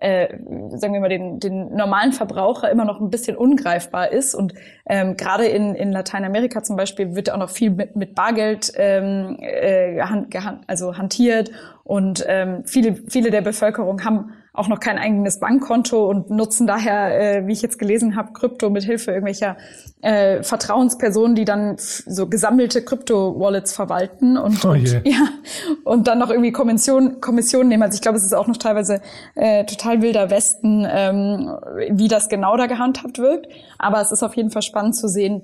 [0.00, 0.28] äh,
[0.76, 4.34] sagen wir mal, den, den normalen Verbraucher immer noch ein bisschen ungreifbar ist.
[4.34, 4.54] Und
[4.86, 9.38] ähm, gerade in, in Lateinamerika zum Beispiel wird auch noch viel mit, mit Bargeld ähm,
[9.40, 10.00] äh,
[10.66, 11.50] also hantiert.
[11.82, 17.38] Und ähm, viele, viele der Bevölkerung haben auch noch kein eigenes Bankkonto und nutzen daher,
[17.38, 19.56] äh, wie ich jetzt gelesen habe, Krypto mit Hilfe irgendwelcher
[20.02, 25.28] äh, Vertrauenspersonen, die dann so gesammelte Krypto-Wallets verwalten und, oh und, ja
[25.84, 27.82] und dann noch irgendwie Kommission Kommission nehmen.
[27.82, 29.00] Also ich glaube, es ist auch noch teilweise
[29.34, 31.50] äh, total wilder Westen, ähm,
[31.90, 33.48] wie das genau da gehandhabt wird.
[33.78, 35.42] Aber es ist auf jeden Fall spannend zu sehen,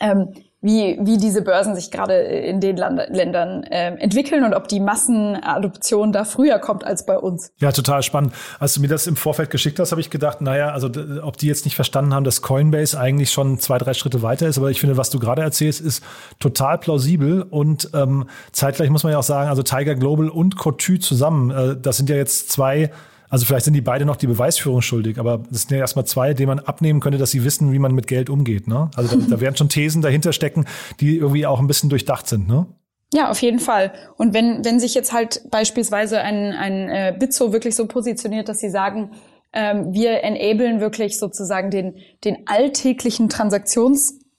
[0.00, 4.66] ähm, wie, wie diese Börsen sich gerade in den Land Ländern äh, entwickeln und ob
[4.66, 7.52] die Massenadoption da früher kommt als bei uns.
[7.58, 8.32] Ja, total spannend.
[8.58, 10.90] Als du mir das im Vorfeld geschickt hast, habe ich gedacht, naja, also
[11.22, 14.56] ob die jetzt nicht verstanden haben, dass Coinbase eigentlich schon zwei, drei Schritte weiter ist.
[14.56, 16.02] Aber ich finde, was du gerade erzählst, ist
[16.38, 17.42] total plausibel.
[17.42, 21.76] Und ähm, zeitgleich muss man ja auch sagen, also Tiger Global und Cotu zusammen, äh,
[21.76, 22.90] das sind ja jetzt zwei
[23.28, 26.34] Also vielleicht sind die beide noch die Beweisführung schuldig, aber das sind ja erstmal zwei,
[26.34, 28.68] denen man abnehmen könnte, dass sie wissen, wie man mit Geld umgeht.
[28.68, 28.90] Ne?
[28.94, 30.66] Also da, da werden schon Thesen dahinter stecken,
[31.00, 32.46] die irgendwie auch ein bisschen durchdacht sind.
[32.48, 32.66] Ne?
[33.12, 33.92] Ja, auf jeden Fall.
[34.16, 38.58] Und wenn, wenn sich jetzt halt beispielsweise ein, ein äh, Bitso wirklich so positioniert, dass
[38.58, 39.12] sie sagen,
[39.52, 43.28] ähm, wir enablen wirklich sozusagen den, den alltäglichen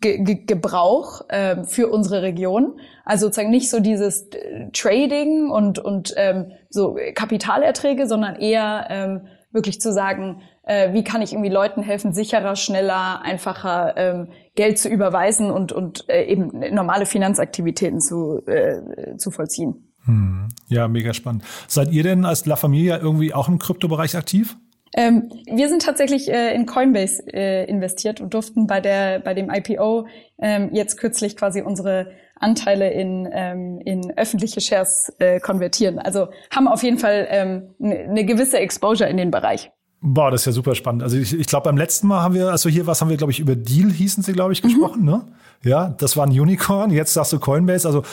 [0.02, 2.80] Transaktionsgebrauch äh, für unsere Region.
[3.04, 9.22] Also sozusagen nicht so dieses äh, Trading und, und ähm, so Kapitalerträge, sondern eher ähm,
[9.52, 14.80] wirklich zu sagen, äh, wie kann ich irgendwie Leuten helfen, sicherer, schneller, einfacher ähm, Geld
[14.80, 19.92] zu überweisen und, und äh, eben normale Finanzaktivitäten zu, äh, zu vollziehen.
[20.06, 20.50] Hm.
[20.68, 21.44] Ja, mega spannend.
[21.68, 24.58] Seid ihr denn als La Familia irgendwie auch im Kryptobereich aktiv?
[24.98, 29.50] Ähm, wir sind tatsächlich äh, in Coinbase äh, investiert und durften bei der bei dem
[29.50, 30.08] IPO
[30.40, 36.00] ähm, jetzt kürzlich quasi unsere Anteile in, ähm, in öffentliche Shares äh, konvertieren.
[36.00, 39.72] Also haben auf jeden Fall ähm, eine ne gewisse Exposure in den Bereich.
[40.02, 41.02] Boah, das ist ja super spannend.
[41.04, 43.32] Also ich, ich glaube, beim letzten Mal haben wir, also hier was haben wir, glaube
[43.32, 44.68] ich, über Deal hießen sie, glaube ich, mhm.
[44.68, 45.10] gesprochen, mhm.
[45.10, 45.26] ne?
[45.64, 46.92] Ja, das war ein Unicorn.
[46.92, 47.88] Jetzt sagst du Coinbase.
[47.88, 48.04] Also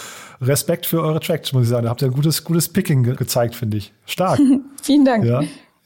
[0.40, 1.84] Respekt für eure Tracks, muss ich sagen.
[1.84, 3.92] Da habt ihr ein gutes, gutes Picking ge gezeigt, finde ich.
[4.06, 4.40] Stark.
[4.82, 5.24] Vielen Dank.
[5.24, 5.42] Ja.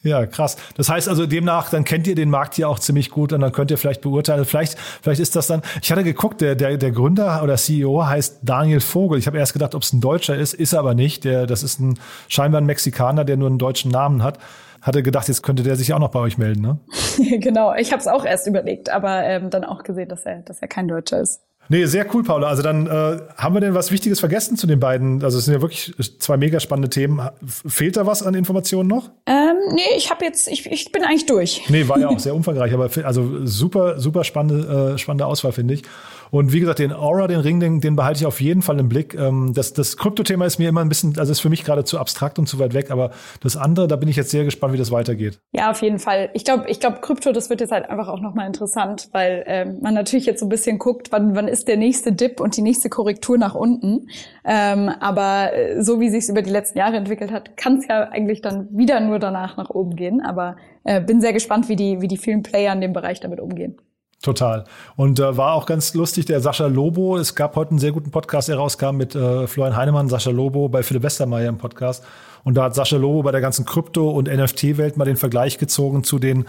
[0.07, 0.57] Ja, krass.
[0.77, 3.51] Das heißt also demnach, dann kennt ihr den Markt hier auch ziemlich gut und dann
[3.51, 4.45] könnt ihr vielleicht beurteilen.
[4.45, 5.63] Vielleicht, vielleicht ist das dann.
[5.83, 9.19] Ich hatte geguckt, der, der, der Gründer oder CEO heißt Daniel Vogel.
[9.19, 11.25] Ich habe erst gedacht, ob es ein Deutscher ist, ist er aber nicht.
[11.25, 11.99] Der, das ist ein
[12.29, 14.39] scheinbar ein Mexikaner, der nur einen deutschen Namen hat.
[14.81, 16.79] Hatte gedacht, jetzt könnte der sich auch noch bei euch melden, ne?
[17.41, 20.63] genau, ich habe es auch erst überlegt, aber ähm, dann auch gesehen, dass er, dass
[20.63, 21.41] er kein Deutscher ist.
[21.69, 22.49] Nee, sehr cool, Paula.
[22.49, 25.23] Also dann äh, haben wir denn was Wichtiges vergessen zu den beiden?
[25.23, 27.21] Also es sind ja wirklich zwei mega spannende Themen.
[27.45, 29.11] Fehlt da was an Informationen noch?
[29.27, 31.63] Ähm, nee, ich habe jetzt, ich, ich bin eigentlich durch.
[31.69, 35.75] Nee, war ja auch sehr umfangreich, aber also super, super spannende, äh, spannende Auswahl, finde
[35.75, 35.83] ich.
[36.31, 38.89] Und wie gesagt, den Aura, den Ring, den, den behalte ich auf jeden Fall im
[38.89, 39.15] Blick.
[39.15, 41.99] Ähm, das das Krypto-Thema ist mir immer ein bisschen, also ist für mich gerade zu
[41.99, 43.11] abstrakt und zu weit weg, aber
[43.41, 45.39] das andere, da bin ich jetzt sehr gespannt, wie das weitergeht.
[45.53, 46.31] Ja, auf jeden Fall.
[46.35, 49.79] Ich glaube, ich glaube, Krypto, das wird jetzt halt einfach auch nochmal interessant, weil ähm,
[49.83, 52.63] man natürlich jetzt so ein bisschen guckt, wann, wann ist der nächste Dip und die
[52.63, 54.09] nächste Korrektur nach unten.
[54.45, 57.87] Ähm, aber äh, so wie sich es über die letzten Jahre entwickelt hat, kann es
[57.89, 60.21] ja eigentlich dann wieder nur danach nach oben gehen.
[60.21, 63.41] Aber äh, bin sehr gespannt, wie die, wie die vielen Player in dem Bereich damit
[63.41, 63.77] umgehen.
[64.23, 64.65] Total.
[64.97, 67.17] Und äh, war auch ganz lustig, der Sascha Lobo.
[67.17, 70.69] Es gab heute einen sehr guten Podcast, der rauskam mit äh, Florian Heinemann, Sascha Lobo
[70.69, 72.03] bei Philipp Westermeier im Podcast.
[72.43, 76.03] Und da hat Sascha Lobo bei der ganzen Krypto- und NFT-Welt mal den Vergleich gezogen
[76.03, 76.47] zu den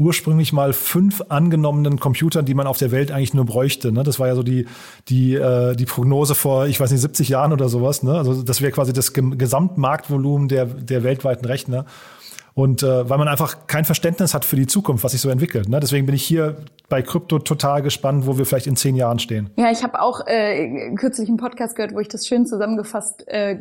[0.00, 3.92] ursprünglich mal fünf angenommenen Computern, die man auf der Welt eigentlich nur bräuchte.
[3.92, 4.02] Ne?
[4.02, 4.66] Das war ja so die,
[5.08, 8.02] die, äh, die Prognose vor, ich weiß nicht, 70 Jahren oder sowas.
[8.02, 8.16] Ne?
[8.16, 11.84] Also das wäre quasi das Gesamtmarktvolumen der, der weltweiten Rechner.
[12.60, 15.70] Und äh, weil man einfach kein Verständnis hat für die Zukunft, was sich so entwickelt.
[15.70, 15.80] Ne?
[15.80, 16.56] Deswegen bin ich hier
[16.90, 19.48] bei Krypto total gespannt, wo wir vielleicht in zehn Jahren stehen.
[19.56, 23.56] Ja, ich habe auch äh, kürzlich einen Podcast gehört, wo ich das schön zusammengefasst äh,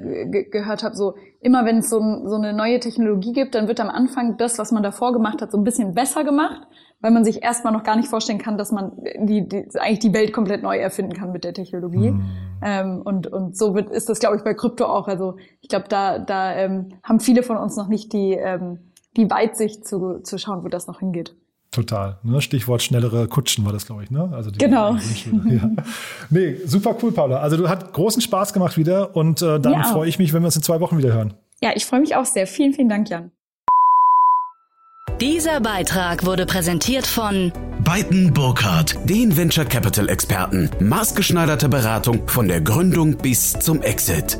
[0.51, 0.97] gehört habe.
[0.97, 4.59] So immer wenn es so, so eine neue Technologie gibt, dann wird am Anfang das,
[4.59, 6.67] was man davor gemacht hat, so ein bisschen besser gemacht,
[6.99, 8.91] weil man sich erstmal noch gar nicht vorstellen kann, dass man
[9.21, 12.11] die, die eigentlich die Welt komplett neu erfinden kann mit der Technologie.
[12.11, 12.25] Mhm.
[12.61, 15.07] Ähm, und und so wird, ist das, glaube ich, bei Krypto auch.
[15.07, 18.88] Also ich glaube, da da ähm, haben viele von uns noch nicht die ähm,
[19.19, 21.35] die Weitsicht zu, zu schauen, wo das noch hingeht.
[21.71, 22.17] Total.
[22.23, 22.41] Ne?
[22.41, 24.09] Stichwort schnellere Kutschen war das, glaube ich.
[24.09, 24.31] Ne?
[24.33, 24.95] Also die, genau.
[24.95, 25.69] Die ja.
[26.31, 27.41] Nee, super cool, Paula.
[27.41, 29.83] Also du hat großen Spaß gemacht wieder und äh, dann ja.
[29.83, 31.35] freue ich mich, wenn wir uns in zwei Wochen wieder hören.
[31.61, 32.47] Ja, ich freue mich auch sehr.
[32.47, 33.31] Vielen, vielen Dank, Jan.
[35.21, 37.51] Dieser Beitrag wurde präsentiert von
[37.83, 40.69] Beiten Burkhardt, den Venture Capital Experten.
[40.79, 44.39] Maßgeschneiderte Beratung von der Gründung bis zum Exit.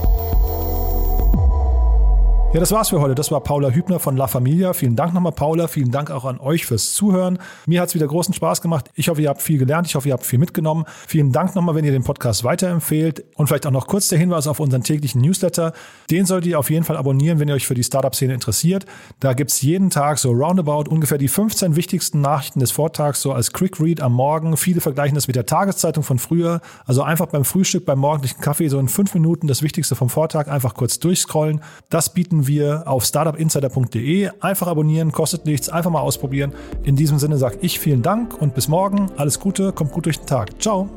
[2.53, 3.15] Ja, das war's für heute.
[3.15, 4.73] Das war Paula Hübner von La Familia.
[4.73, 5.69] Vielen Dank nochmal, Paula.
[5.69, 7.39] Vielen Dank auch an euch fürs Zuhören.
[7.65, 8.91] Mir hat's wieder großen Spaß gemacht.
[8.93, 9.87] Ich hoffe, ihr habt viel gelernt.
[9.87, 10.83] Ich hoffe, ihr habt viel mitgenommen.
[11.07, 13.23] Vielen Dank nochmal, wenn ihr den Podcast weiterempfehlt.
[13.35, 15.71] Und vielleicht auch noch kurz der Hinweis auf unseren täglichen Newsletter.
[16.09, 18.85] Den solltet ihr auf jeden Fall abonnieren, wenn ihr euch für die Startup-Szene interessiert.
[19.21, 23.53] Da gibt's jeden Tag so roundabout ungefähr die 15 wichtigsten Nachrichten des Vortags, so als
[23.53, 24.57] Quick Read am Morgen.
[24.57, 26.59] Viele vergleichen das mit der Tageszeitung von früher.
[26.85, 30.49] Also einfach beim Frühstück, beim morgendlichen Kaffee so in fünf Minuten das Wichtigste vom Vortag
[30.49, 31.61] einfach kurz durchscrollen.
[31.89, 34.31] Das bieten wir auf Startup startupinsider.de.
[34.39, 36.53] Einfach abonnieren, kostet nichts, einfach mal ausprobieren.
[36.83, 39.11] In diesem Sinne sage ich vielen Dank und bis morgen.
[39.17, 40.61] Alles Gute, kommt gut durch den Tag.
[40.61, 40.89] Ciao.